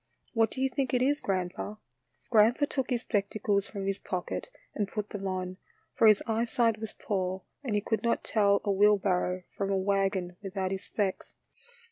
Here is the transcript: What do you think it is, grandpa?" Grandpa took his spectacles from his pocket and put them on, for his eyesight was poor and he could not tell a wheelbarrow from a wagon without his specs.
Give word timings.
What 0.33 0.49
do 0.49 0.61
you 0.63 0.67
think 0.67 0.95
it 0.95 1.03
is, 1.03 1.21
grandpa?" 1.21 1.75
Grandpa 2.31 2.65
took 2.65 2.89
his 2.89 3.01
spectacles 3.01 3.67
from 3.67 3.85
his 3.85 3.99
pocket 3.99 4.49
and 4.73 4.87
put 4.87 5.09
them 5.11 5.27
on, 5.27 5.57
for 5.93 6.07
his 6.07 6.23
eyesight 6.25 6.79
was 6.79 6.95
poor 6.95 7.43
and 7.63 7.75
he 7.75 7.81
could 7.81 8.01
not 8.01 8.23
tell 8.23 8.61
a 8.63 8.71
wheelbarrow 8.71 9.43
from 9.55 9.69
a 9.69 9.77
wagon 9.77 10.37
without 10.41 10.71
his 10.71 10.83
specs. 10.83 11.35